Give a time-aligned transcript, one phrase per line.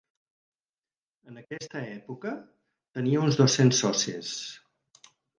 [1.31, 2.31] En aquesta època
[2.99, 4.33] tenia uns dos-cents socis.